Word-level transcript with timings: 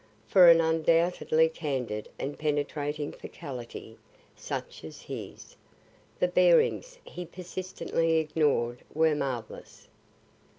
For 0.25 0.49
an 0.49 0.59
undoubtedly 0.61 1.47
candid 1.47 2.09
and 2.17 2.35
penetrating 2.39 3.11
faculty 3.11 3.99
such 4.35 4.83
as 4.83 5.03
his, 5.03 5.55
the 6.17 6.27
bearings 6.27 6.97
he 7.05 7.23
persistently 7.23 8.13
ignored 8.17 8.79
were 8.95 9.13
marvellous. 9.13 9.89